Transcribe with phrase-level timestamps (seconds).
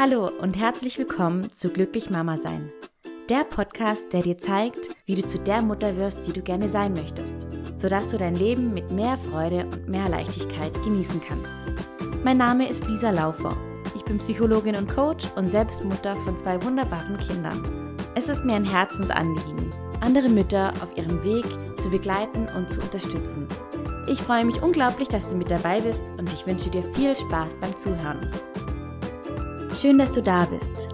[0.00, 2.70] Hallo und herzlich willkommen zu Glücklich Mama Sein.
[3.28, 6.92] Der Podcast, der dir zeigt, wie du zu der Mutter wirst, die du gerne sein
[6.92, 11.52] möchtest, sodass du dein Leben mit mehr Freude und mehr Leichtigkeit genießen kannst.
[12.22, 13.56] Mein Name ist Lisa Laufer.
[13.96, 17.96] Ich bin Psychologin und Coach und selbst Mutter von zwei wunderbaren Kindern.
[18.14, 19.68] Es ist mir ein Herzensanliegen,
[20.00, 21.44] andere Mütter auf ihrem Weg
[21.76, 23.48] zu begleiten und zu unterstützen.
[24.06, 27.58] Ich freue mich unglaublich, dass du mit dabei bist und ich wünsche dir viel Spaß
[27.58, 28.30] beim Zuhören.
[29.80, 30.88] Schön, dass du da bist.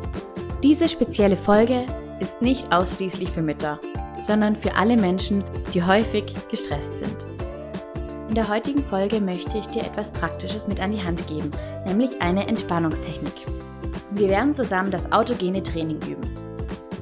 [0.62, 1.86] Diese spezielle Folge
[2.20, 3.80] ist nicht ausschließlich für Mütter,
[4.20, 5.42] sondern für alle Menschen,
[5.72, 7.24] die häufig gestresst sind.
[8.28, 11.50] In der heutigen Folge möchte ich dir etwas Praktisches mit an die Hand geben,
[11.86, 13.32] nämlich eine Entspannungstechnik.
[14.10, 16.30] Wir werden zusammen das autogene Training üben.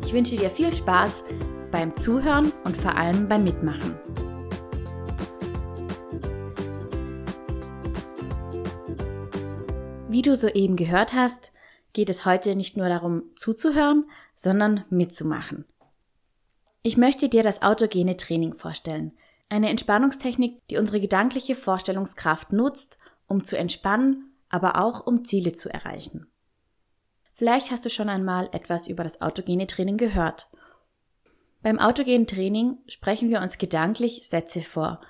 [0.06, 1.24] Ich wünsche dir viel Spaß
[1.72, 3.96] beim Zuhören und vor allem beim Mitmachen.
[10.08, 11.50] Wie du soeben gehört hast,
[11.92, 15.64] geht es heute nicht nur darum zuzuhören, sondern mitzumachen.
[16.82, 19.12] Ich möchte dir das autogene Training vorstellen,
[19.48, 25.72] eine Entspannungstechnik, die unsere gedankliche Vorstellungskraft nutzt, um zu entspannen, aber auch um Ziele zu
[25.72, 26.26] erreichen.
[27.34, 30.50] Vielleicht hast du schon einmal etwas über das autogene Training gehört.
[31.62, 35.00] Beim autogenen Training sprechen wir uns gedanklich Sätze vor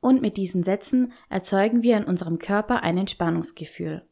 [0.00, 4.07] und mit diesen Sätzen erzeugen wir in unserem Körper ein Entspannungsgefühl.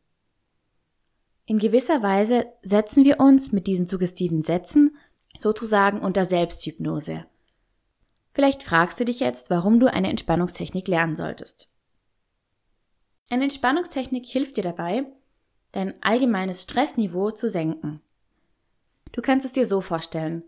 [1.48, 4.96] In gewisser Weise setzen wir uns mit diesen suggestiven Sätzen
[5.38, 7.24] sozusagen unter Selbsthypnose.
[8.34, 11.68] Vielleicht fragst du dich jetzt, warum du eine Entspannungstechnik lernen solltest.
[13.30, 15.06] Eine Entspannungstechnik hilft dir dabei,
[15.70, 18.00] dein allgemeines Stressniveau zu senken.
[19.12, 20.42] Du kannst es dir so vorstellen.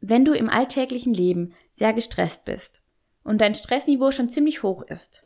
[0.00, 2.82] Wenn du im alltäglichen Leben sehr gestresst bist
[3.22, 5.22] und dein Stressniveau schon ziemlich hoch ist,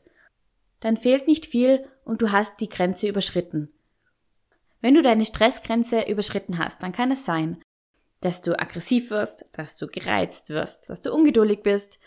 [0.81, 3.73] dann fehlt nicht viel und du hast die Grenze überschritten
[4.81, 7.61] wenn du deine Stressgrenze überschritten hast, dann kann es sein,
[8.21, 11.99] dass du aggressiv wirst, dass du gereizt wirst, dass du ungeduldig bist,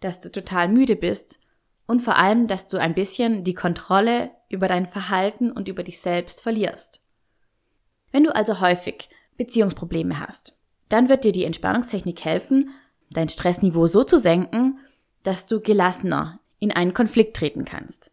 [0.00, 1.40] dass du total müde bist
[1.86, 6.00] und vor allem, dass du ein bisschen die Kontrolle über dein Verhalten und über dich
[6.00, 7.00] selbst verlierst.
[8.12, 10.56] Wenn du also häufig Beziehungsprobleme hast,
[10.88, 12.70] dann wird dir die Entspannungstechnik helfen,
[13.10, 14.78] dein Stressniveau so zu senken,
[15.22, 18.12] dass du gelassener in einen Konflikt treten kannst.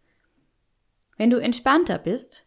[1.17, 2.46] Wenn du entspannter bist,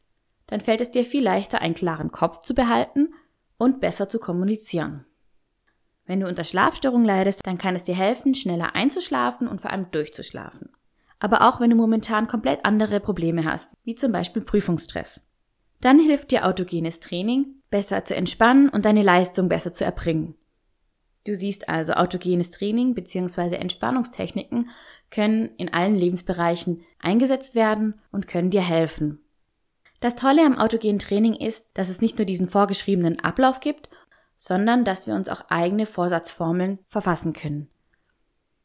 [0.51, 3.15] dann fällt es dir viel leichter, einen klaren Kopf zu behalten
[3.57, 5.07] und besser zu kommunizieren.
[6.05, 9.91] Wenn du unter Schlafstörung leidest, dann kann es dir helfen, schneller einzuschlafen und vor allem
[9.93, 10.71] durchzuschlafen.
[11.21, 15.23] Aber auch wenn du momentan komplett andere Probleme hast, wie zum Beispiel Prüfungsstress.
[15.81, 20.35] Dann hilft dir autogenes Training, besser zu entspannen und deine Leistung besser zu erbringen.
[21.25, 23.55] Du siehst also, autogenes Training bzw.
[23.57, 24.71] Entspannungstechniken
[25.11, 29.21] können in allen Lebensbereichen eingesetzt werden und können dir helfen.
[30.01, 33.91] Das Tolle am autogenen Training ist, dass es nicht nur diesen vorgeschriebenen Ablauf gibt,
[34.37, 37.69] sondern dass wir uns auch eigene Vorsatzformeln verfassen können.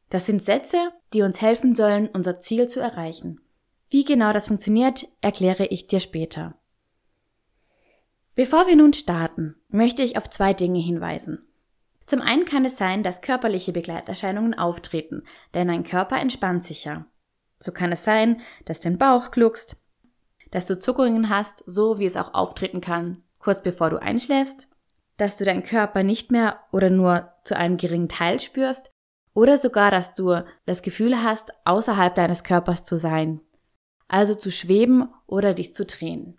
[0.10, 3.42] Das sind Sätze, die uns helfen sollen, unser Ziel zu erreichen.
[3.90, 6.56] Wie genau das funktioniert, erkläre ich dir später.
[8.36, 11.46] Bevor wir nun starten, möchte ich auf zwei Dinge hinweisen.
[12.06, 17.06] Zum einen kann es sein, dass körperliche Begleiterscheinungen auftreten, denn dein Körper entspannt sich ja.
[17.60, 19.78] So kann es sein, dass dein Bauch gluckst,
[20.56, 24.70] dass du Zuckungen hast, so wie es auch auftreten kann, kurz bevor du einschläfst,
[25.18, 28.90] dass du deinen Körper nicht mehr oder nur zu einem geringen Teil spürst,
[29.34, 33.42] oder sogar, dass du das Gefühl hast, außerhalb deines Körpers zu sein,
[34.08, 36.38] also zu schweben oder dich zu drehen.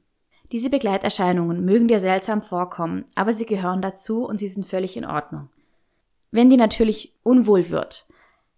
[0.51, 5.05] Diese Begleiterscheinungen mögen dir seltsam vorkommen, aber sie gehören dazu und sie sind völlig in
[5.05, 5.51] Ordnung.
[6.31, 8.07] Wenn dir natürlich unwohl wird,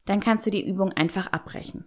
[0.05, 1.85] dann kannst du die Übung einfach abbrechen.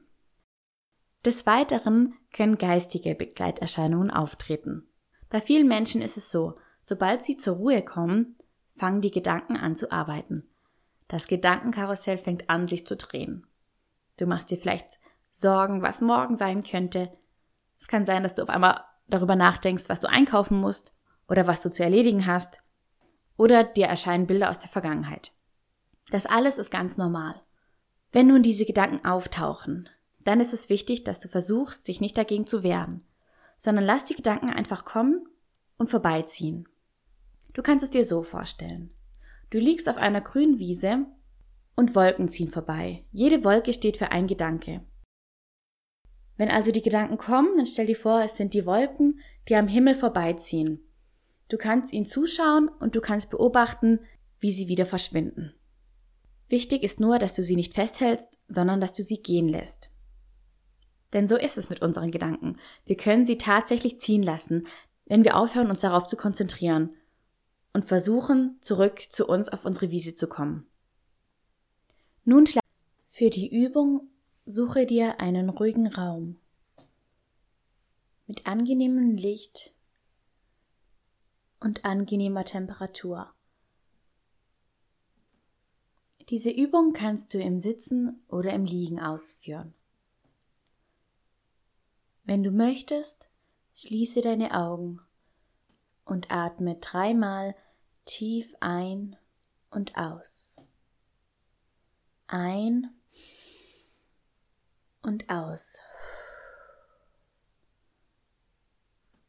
[1.24, 4.88] Des Weiteren können geistige Begleiterscheinungen auftreten.
[5.30, 8.38] Bei vielen Menschen ist es so, sobald sie zur Ruhe kommen,
[8.74, 10.50] fangen die Gedanken an zu arbeiten.
[11.08, 13.46] Das Gedankenkarussell fängt an, sich zu drehen.
[14.18, 15.00] Du machst dir vielleicht
[15.30, 17.12] Sorgen, was morgen sein könnte.
[17.80, 20.94] Es kann sein, dass du auf einmal darüber nachdenkst, was du einkaufen musst
[21.28, 22.62] oder was du zu erledigen hast.
[23.38, 25.34] Oder dir erscheinen Bilder aus der Vergangenheit.
[26.10, 27.42] Das alles ist ganz normal.
[28.12, 29.88] Wenn nun diese Gedanken auftauchen,
[30.28, 33.06] dann ist es wichtig, dass du versuchst, dich nicht dagegen zu wehren,
[33.58, 35.28] sondern lass die Gedanken einfach kommen
[35.78, 36.68] und vorbeiziehen.
[37.54, 38.92] Du kannst es dir so vorstellen.
[39.50, 41.06] Du liegst auf einer grünen Wiese
[41.76, 43.06] und Wolken ziehen vorbei.
[43.12, 44.82] Jede Wolke steht für ein Gedanke.
[46.38, 49.68] Wenn also die Gedanken kommen, dann stell dir vor, es sind die Wolken, die am
[49.68, 50.80] Himmel vorbeiziehen.
[51.50, 54.00] Du kannst ihnen zuschauen und du kannst beobachten,
[54.40, 55.54] wie sie wieder verschwinden.
[56.48, 59.90] Wichtig ist nur, dass du sie nicht festhältst, sondern dass du sie gehen lässt.
[61.14, 62.58] Denn so ist es mit unseren Gedanken.
[62.86, 64.68] Wir können sie tatsächlich ziehen lassen,
[65.06, 66.96] wenn wir aufhören, uns darauf zu konzentrieren
[67.74, 70.66] und versuchen, zurück zu uns auf unsere Wiese zu kommen.
[72.24, 72.64] Nun schlag
[73.08, 74.10] für die Übung
[74.46, 76.38] suche dir einen ruhigen Raum
[78.28, 79.74] mit angenehmem Licht
[81.60, 83.34] und angenehmer Temperatur.
[86.30, 89.74] Diese Übung kannst du im Sitzen oder im Liegen ausführen.
[92.24, 93.30] Wenn du möchtest,
[93.74, 95.02] schließe deine Augen
[96.06, 97.56] und atme dreimal
[98.06, 99.16] tief ein
[99.70, 100.62] und aus.
[102.28, 102.90] Ein
[105.02, 105.80] und aus.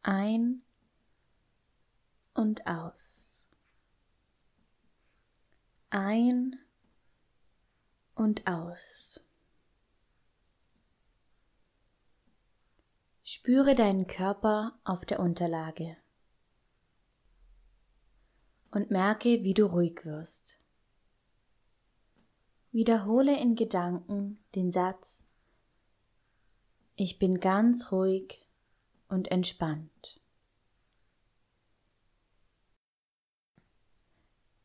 [0.03, 0.63] Ein
[2.35, 3.49] und aus.
[5.91, 6.59] Ein
[8.15, 9.21] und aus.
[13.45, 15.97] Spüre deinen Körper auf der Unterlage
[18.71, 20.61] und merke, wie du ruhig wirst.
[22.71, 25.25] Wiederhole in Gedanken den Satz
[26.95, 28.47] Ich bin ganz ruhig
[29.09, 30.21] und entspannt.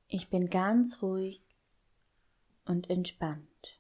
[0.07, 1.41] Ich bin ganz ruhig
[2.65, 3.76] und entspannt.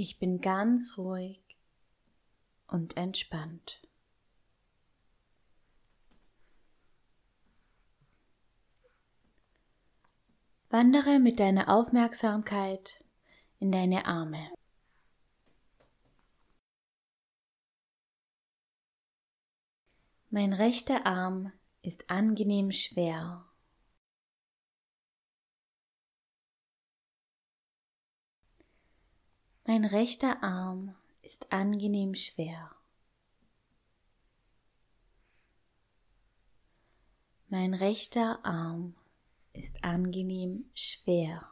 [0.00, 1.42] Ich bin ganz ruhig
[2.68, 3.82] und entspannt.
[10.70, 13.02] Wandere mit deiner Aufmerksamkeit
[13.58, 14.52] in deine Arme.
[20.30, 21.52] Mein rechter Arm
[21.82, 23.47] ist angenehm schwer.
[29.70, 32.74] Mein rechter Arm ist angenehm schwer.
[37.50, 38.94] Mein rechter Arm
[39.52, 41.50] ist angenehm schwer.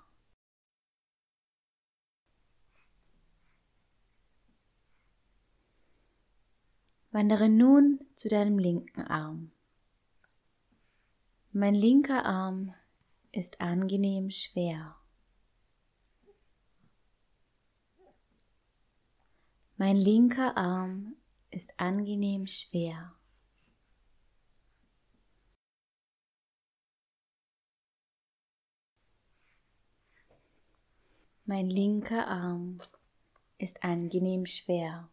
[7.11, 9.53] Wandere nun zu deinem linken Arm.
[11.53, 12.73] Mein linker Arm
[13.33, 14.97] ist angenehm schwer.
[19.79, 21.17] Mein linker Arm
[21.51, 23.15] ist angenehm schwer.
[31.45, 32.81] Mein linker Arm
[33.59, 35.11] ist angenehm schwer.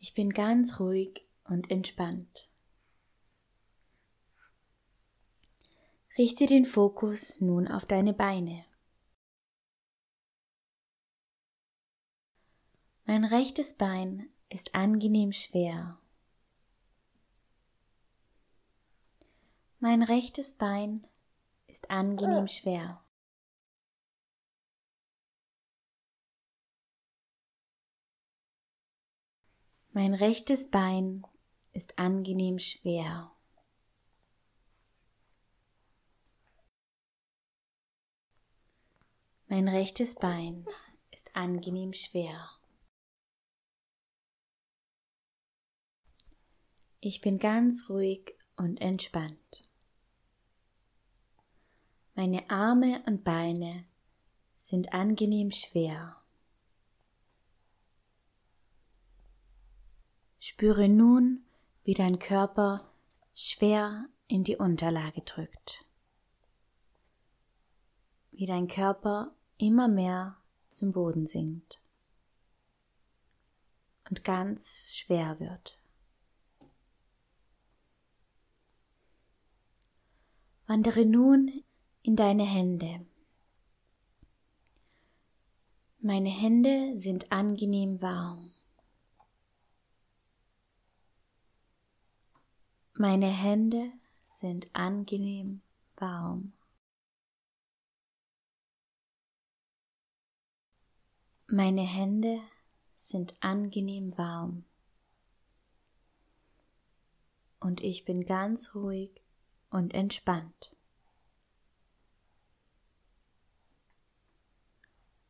[0.00, 2.50] Ich bin ganz ruhig und entspannt.
[6.18, 8.67] Richte den Fokus nun auf deine Beine.
[13.10, 15.98] Mein rechtes Bein ist angenehm schwer.
[19.78, 21.06] Mein rechtes Bein
[21.68, 23.02] ist angenehm schwer.
[29.92, 31.26] Mein rechtes Bein
[31.72, 33.32] ist angenehm schwer.
[39.46, 40.66] Mein rechtes Bein
[41.10, 42.57] ist angenehm schwer.
[47.00, 49.62] Ich bin ganz ruhig und entspannt.
[52.14, 53.84] Meine Arme und Beine
[54.58, 56.16] sind angenehm schwer.
[60.40, 61.44] Spüre nun,
[61.84, 62.92] wie dein Körper
[63.32, 65.84] schwer in die Unterlage drückt.
[68.32, 70.36] Wie dein Körper immer mehr
[70.72, 71.80] zum Boden sinkt
[74.10, 75.77] und ganz schwer wird.
[80.68, 81.64] Wandere nun
[82.02, 83.06] in deine Hände.
[85.98, 88.52] Meine Hände sind angenehm warm.
[92.92, 93.90] Meine Hände
[94.24, 95.62] sind angenehm
[95.96, 96.52] warm.
[101.46, 102.42] Meine Hände
[102.94, 104.66] sind angenehm warm.
[107.58, 109.22] Und ich bin ganz ruhig
[109.70, 110.74] und entspannt.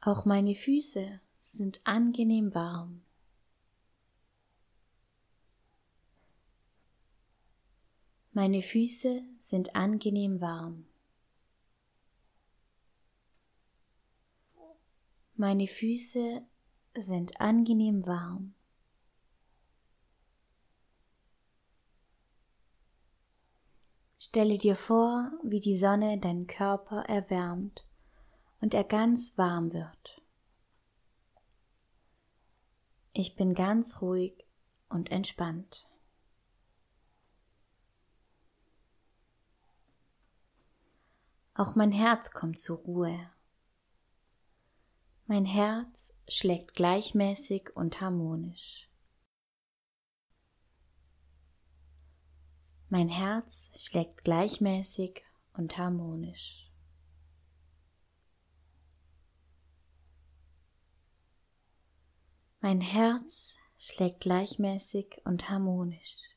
[0.01, 3.03] Auch meine Füße sind angenehm warm.
[8.33, 10.87] Meine Füße sind angenehm warm.
[15.35, 16.43] Meine Füße
[16.97, 18.55] sind angenehm warm.
[24.19, 27.87] Stelle dir vor, wie die Sonne deinen Körper erwärmt
[28.61, 30.21] und er ganz warm wird.
[33.13, 34.45] Ich bin ganz ruhig
[34.89, 35.89] und entspannt.
[41.55, 43.31] Auch mein Herz kommt zur Ruhe.
[45.27, 48.89] Mein Herz schlägt gleichmäßig und harmonisch.
[52.91, 56.71] Mein Herz schlägt gleichmäßig und harmonisch.
[62.61, 66.31] Mein Herz schlägt gleichmäßig und harmonisch.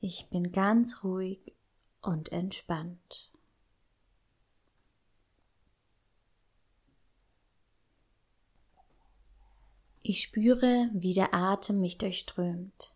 [0.00, 1.40] Ich bin ganz ruhig
[2.02, 3.30] und entspannt.
[10.02, 12.93] Ich spüre, wie der Atem mich durchströmt.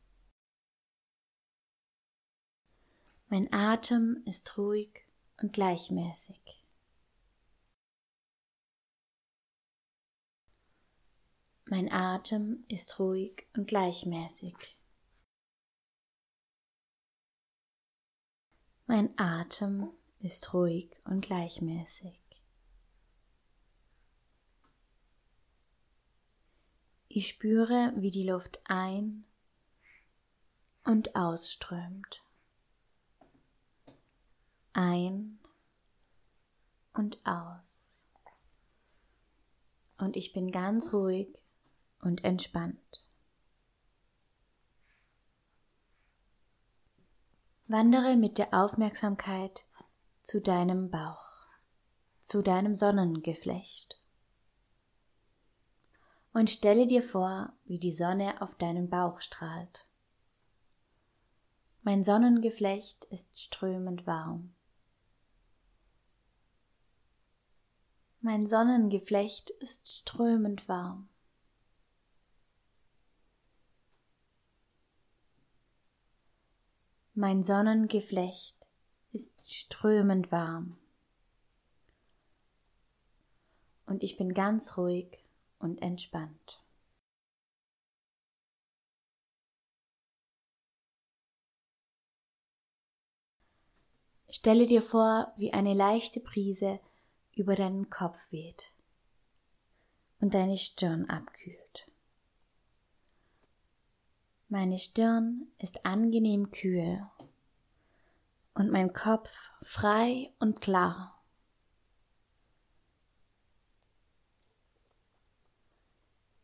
[3.31, 5.07] Mein Atem ist ruhig
[5.37, 6.65] und gleichmäßig.
[11.67, 14.79] Mein Atem ist ruhig und gleichmäßig.
[18.87, 22.19] Mein Atem ist ruhig und gleichmäßig.
[27.09, 29.27] Ich spüre, wie die Luft ein
[30.85, 32.23] und ausströmt
[34.73, 35.39] ein
[36.95, 38.07] und aus.
[39.99, 41.43] Und ich bin ganz ruhig
[42.01, 43.05] und entspannt.
[47.67, 49.65] Wandere mit der Aufmerksamkeit
[50.23, 51.47] zu deinem Bauch,
[52.21, 54.01] zu deinem Sonnengeflecht.
[56.33, 59.87] Und stelle dir vor, wie die Sonne auf deinen Bauch strahlt.
[61.83, 64.55] Mein Sonnengeflecht ist strömend warm.
[68.31, 71.09] Mein Sonnengeflecht ist strömend warm.
[77.15, 78.55] Mein Sonnengeflecht
[79.13, 80.77] ist strömend warm.
[83.87, 85.25] Und ich bin ganz ruhig
[85.59, 86.63] und entspannt.
[94.29, 96.79] Stelle dir vor, wie eine leichte Brise
[97.39, 98.73] über deinen Kopf weht
[100.21, 101.91] und deine Stirn abkühlt.
[104.49, 107.07] Meine Stirn ist angenehm kühl
[108.55, 111.23] und mein Kopf frei und klar.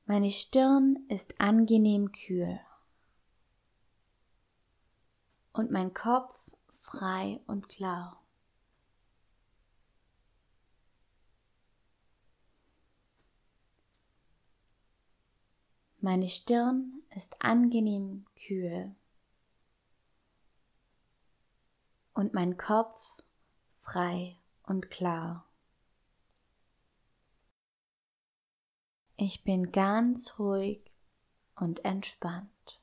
[0.07, 2.61] Meine Stirn ist angenehm kühl
[5.55, 6.39] und mein Kopf
[6.83, 8.24] frei und klar.
[16.05, 18.95] Meine Stirn ist angenehm kühl
[22.13, 23.23] und mein Kopf
[23.79, 25.47] frei und klar.
[29.17, 30.93] Ich bin ganz ruhig
[31.57, 32.83] und entspannt.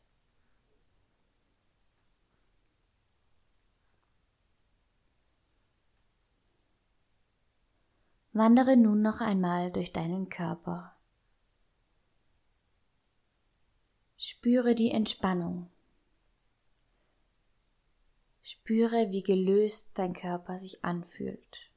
[8.33, 10.90] Wandere nun noch einmal durch deinen Körper.
[14.23, 15.67] Spüre die Entspannung.
[18.43, 21.71] Spüre, wie gelöst dein Körper sich anfühlt.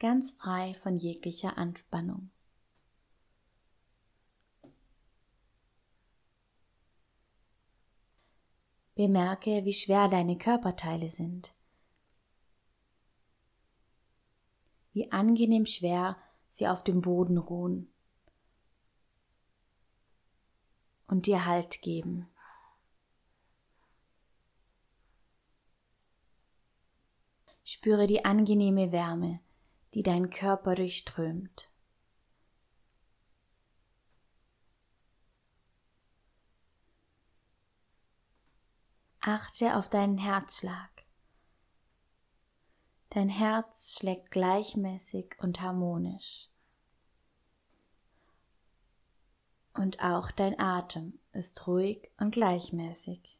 [0.00, 2.32] Ganz frei von jeglicher Anspannung.
[8.96, 11.54] Bemerke, wie schwer deine Körperteile sind.
[14.92, 16.16] Wie angenehm schwer
[16.50, 17.89] sie auf dem Boden ruhen.
[21.10, 22.28] Und dir Halt geben.
[27.64, 29.40] Spüre die angenehme Wärme,
[29.94, 31.68] die deinen Körper durchströmt.
[39.20, 40.90] Achte auf deinen Herzschlag.
[43.10, 46.49] Dein Herz schlägt gleichmäßig und harmonisch.
[49.80, 53.38] Und auch dein Atem ist ruhig und gleichmäßig.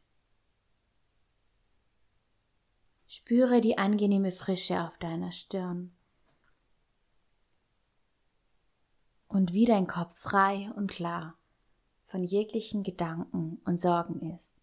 [3.07, 5.91] Spüre die angenehme Frische auf deiner Stirn.
[9.31, 11.35] und wie dein Kopf frei und klar
[12.05, 14.57] von jeglichen Gedanken und Sorgen ist.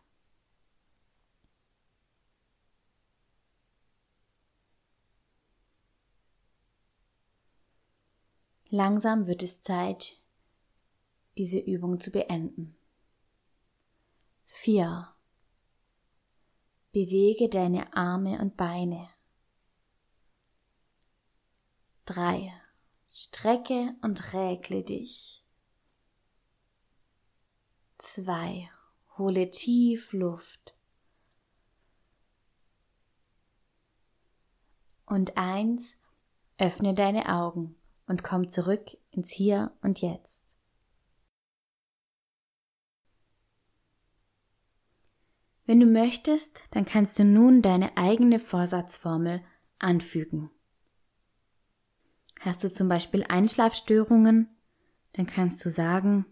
[8.69, 10.19] Langsam wird es Zeit,
[11.39, 12.77] diese Übung zu beenden.
[14.45, 15.15] 4.
[16.93, 19.09] Bewege deine Arme und Beine.
[22.07, 22.53] 3.
[23.07, 25.45] Strecke und räkle dich.
[27.99, 28.71] 2.
[29.19, 30.75] Hole tief Luft.
[35.05, 35.97] Und eins,
[36.59, 37.77] öffne deine Augen
[38.07, 40.48] und komm zurück ins Hier und Jetzt.
[45.69, 49.45] Wenn du möchtest, dann kannst du nun deine eigene Vorsatzformel
[49.79, 50.51] anfügen.
[52.41, 54.49] Hast du zum Beispiel Einschlafstörungen,
[55.13, 56.25] dann kannst du sagen,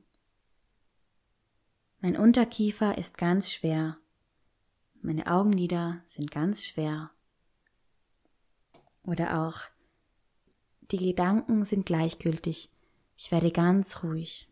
[2.01, 3.99] mein Unterkiefer ist ganz schwer,
[5.03, 7.11] meine Augenlider sind ganz schwer.
[9.03, 9.59] Oder auch,
[10.91, 12.73] die Gedanken sind gleichgültig.
[13.19, 14.49] Ich werde ganz ruhig.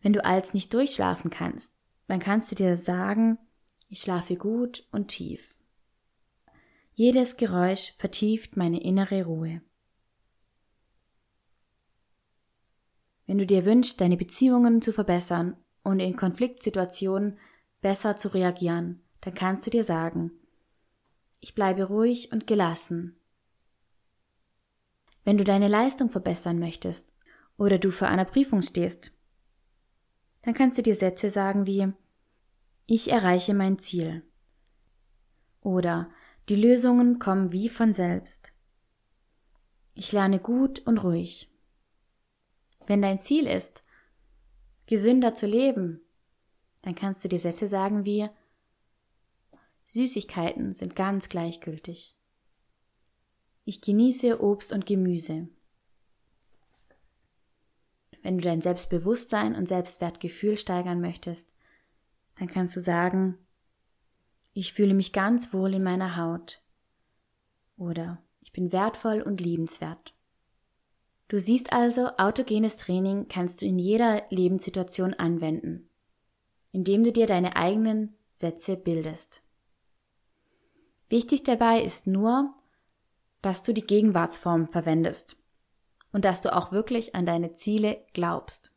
[0.00, 1.72] Wenn du als nicht durchschlafen kannst,
[2.06, 3.38] dann kannst du dir sagen,
[3.88, 5.56] ich schlafe gut und tief.
[6.94, 9.62] Jedes Geräusch vertieft meine innere Ruhe.
[13.26, 17.38] Wenn du dir wünschst, deine Beziehungen zu verbessern und in Konfliktsituationen
[17.80, 20.32] besser zu reagieren, dann kannst du dir sagen,
[21.40, 23.16] ich bleibe ruhig und gelassen.
[25.24, 27.14] Wenn du deine Leistung verbessern möchtest
[27.56, 29.12] oder du vor einer Prüfung stehst,
[30.48, 31.92] dann kannst du dir Sätze sagen wie
[32.86, 34.22] Ich erreiche mein Ziel
[35.60, 36.10] oder
[36.48, 38.50] Die Lösungen kommen wie von selbst.
[39.94, 41.50] Ich lerne gut und ruhig.
[42.86, 43.82] Wenn dein Ziel ist,
[44.86, 46.00] gesünder zu leben,
[46.80, 48.30] dann kannst du dir Sätze sagen wie
[49.84, 52.16] Süßigkeiten sind ganz gleichgültig.
[53.66, 55.48] Ich genieße Obst und Gemüse.
[58.22, 61.54] Wenn du dein Selbstbewusstsein und Selbstwertgefühl steigern möchtest,
[62.38, 63.38] dann kannst du sagen,
[64.52, 66.62] ich fühle mich ganz wohl in meiner Haut.
[67.76, 70.14] Oder ich bin wertvoll und liebenswert.
[71.28, 75.88] Du siehst also, autogenes Training kannst du in jeder Lebenssituation anwenden,
[76.72, 79.42] indem du dir deine eigenen Sätze bildest.
[81.08, 82.54] Wichtig dabei ist nur,
[83.42, 85.37] dass du die Gegenwartsform verwendest
[86.12, 88.72] und dass du auch wirklich an deine Ziele glaubst.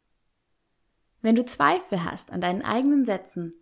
[1.22, 3.54] Wenn du Zweifel hast an deinen eigenen Sätzen,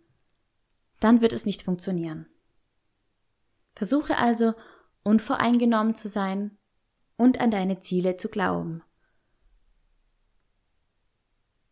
[0.98, 2.26] dann wird es nicht funktionieren.
[3.74, 4.54] Versuche also
[5.02, 6.58] unvoreingenommen zu sein
[7.16, 8.82] und an deine Ziele zu glauben.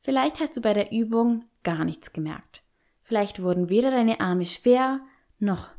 [0.00, 2.62] Vielleicht hast du bei der Übung gar nichts gemerkt.
[3.02, 5.00] Vielleicht wurden weder deine Arme schwer
[5.38, 5.70] noch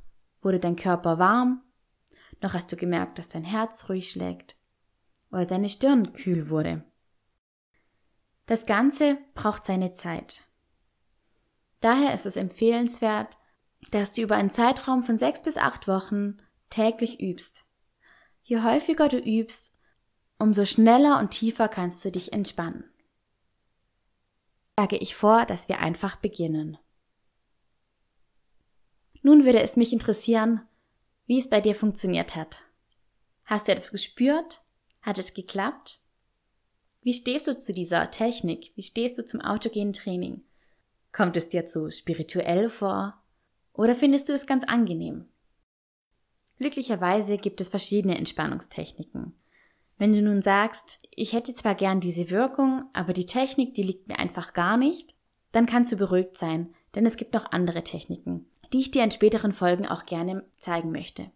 [0.41, 1.63] Wurde dein Körper warm?
[2.41, 4.55] Noch hast du gemerkt, dass dein Herz ruhig schlägt?
[5.31, 6.83] Oder deine Stirn kühl wurde?
[8.45, 10.43] Das Ganze braucht seine Zeit.
[11.81, 13.37] Daher ist es empfehlenswert,
[13.91, 16.37] dass du über einen Zeitraum von sechs bis acht Wochen
[16.69, 17.63] täglich übst.
[18.43, 19.77] Je häufiger du übst,
[20.39, 22.83] umso schneller und tiefer kannst du dich entspannen.
[24.77, 26.77] Schlage ich vor, dass wir einfach beginnen.
[29.21, 30.61] Nun würde es mich interessieren,
[31.25, 32.57] wie es bei dir funktioniert hat.
[33.43, 34.61] Hast du etwas gespürt?
[35.01, 35.99] Hat es geklappt?
[37.01, 38.71] Wie stehst du zu dieser Technik?
[38.75, 40.41] Wie stehst du zum autogenen Training?
[41.12, 43.21] Kommt es dir zu spirituell vor?
[43.73, 45.29] Oder findest du es ganz angenehm?
[46.57, 49.33] Glücklicherweise gibt es verschiedene Entspannungstechniken.
[49.97, 54.07] Wenn du nun sagst, ich hätte zwar gern diese Wirkung, aber die Technik, die liegt
[54.07, 55.15] mir einfach gar nicht,
[55.51, 59.12] dann kannst du beruhigt sein, denn es gibt noch andere Techniken die ich dir in
[59.12, 61.31] späteren Folgen auch gerne zeigen möchte.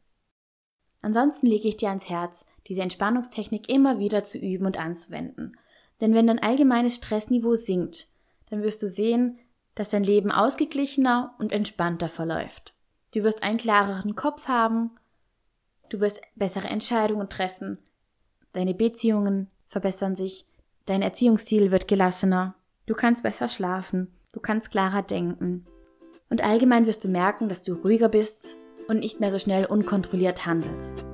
[1.02, 5.58] Ansonsten lege ich dir ans Herz, diese Entspannungstechnik immer wieder zu üben und anzuwenden.
[6.02, 8.08] Denn wenn dein allgemeines Stressniveau sinkt,
[8.50, 9.40] dann wirst du sehen,
[9.76, 12.74] dass dein Leben ausgeglichener und entspannter verläuft.
[13.14, 14.92] Du wirst einen klareren Kopf haben,
[15.90, 17.78] du wirst bessere Entscheidungen treffen,
[18.54, 20.48] deine Beziehungen verbessern sich,
[20.86, 25.66] dein Erziehungsstil wird gelassener, du kannst besser schlafen, du kannst klarer denken,
[26.30, 28.56] und allgemein wirst du merken, dass du ruhiger bist
[28.88, 31.06] und nicht mehr so schnell unkontrolliert handelst.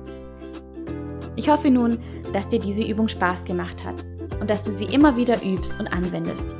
[1.36, 1.98] Ich hoffe nun,
[2.32, 4.04] dass dir diese Übung Spaß gemacht hat
[4.40, 6.54] und dass du sie immer wieder übst und anwendest,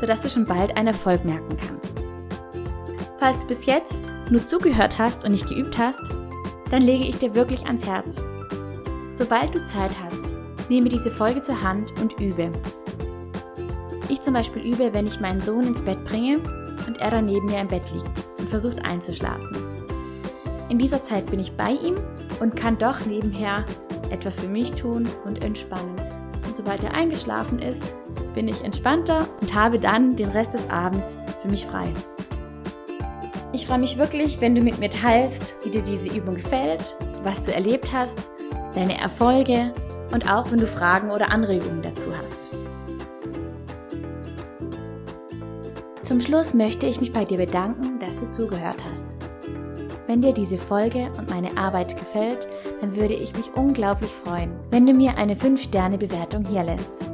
[0.00, 1.92] sodass du schon bald einen Erfolg merken kannst.
[3.18, 6.02] Falls du bis jetzt nur zugehört hast und nicht geübt hast,
[6.70, 8.20] dann lege ich dir wirklich ans Herz.
[9.10, 10.34] Sobald du Zeit hast,
[10.72, 12.50] Nehme diese Folge zur Hand und übe.
[14.08, 16.38] Ich zum Beispiel übe, wenn ich meinen Sohn ins Bett bringe
[16.86, 19.54] und er dann neben mir im Bett liegt und versucht einzuschlafen.
[20.70, 21.94] In dieser Zeit bin ich bei ihm
[22.40, 23.66] und kann doch nebenher
[24.12, 25.96] etwas für mich tun und entspannen.
[26.46, 27.82] Und sobald er eingeschlafen ist,
[28.34, 31.92] bin ich entspannter und habe dann den Rest des Abends für mich frei.
[33.52, 37.42] Ich freue mich wirklich, wenn du mit mir teilst, wie dir diese Übung gefällt, was
[37.42, 38.30] du erlebt hast,
[38.74, 39.74] deine Erfolge
[40.12, 42.50] und auch wenn du Fragen oder Anregungen dazu hast.
[46.02, 49.06] Zum Schluss möchte ich mich bei dir bedanken, dass du zugehört hast.
[50.06, 52.48] Wenn dir diese Folge und meine Arbeit gefällt,
[52.82, 57.04] dann würde ich mich unglaublich freuen, wenn du mir eine 5-Sterne-Bewertung hier lässt.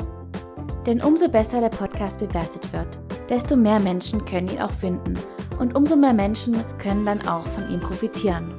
[0.87, 5.13] Denn umso besser der Podcast bewertet wird, desto mehr Menschen können ihn auch finden
[5.59, 8.55] und umso mehr Menschen können dann auch von ihm profitieren.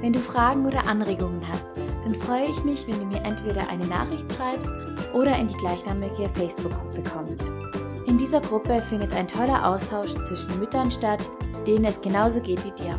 [0.00, 1.68] Wenn du Fragen oder Anregungen hast,
[2.02, 4.70] dann freue ich mich, wenn du mir entweder eine Nachricht schreibst
[5.12, 7.52] oder in die gleichnamige Facebook-Gruppe kommst.
[8.06, 11.28] In dieser Gruppe findet ein toller Austausch zwischen Müttern statt,
[11.66, 12.98] denen es genauso geht wie dir.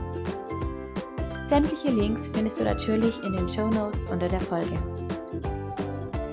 [1.48, 4.74] Sämtliche Links findest du natürlich in den Show Notes unter der Folge.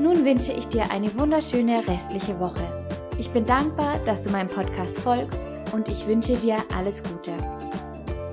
[0.00, 2.62] Nun wünsche ich dir eine wunderschöne restliche Woche.
[3.18, 7.32] Ich bin dankbar, dass du meinem Podcast folgst und ich wünsche dir alles Gute.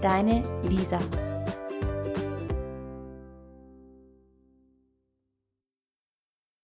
[0.01, 0.99] Deine Lisa.